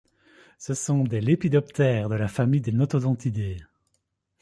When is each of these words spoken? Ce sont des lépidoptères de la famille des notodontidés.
Ce 0.57 0.73
sont 0.73 1.03
des 1.03 1.21
lépidoptères 1.21 2.09
de 2.09 2.15
la 2.15 2.27
famille 2.27 2.59
des 2.59 2.71
notodontidés. 2.71 3.59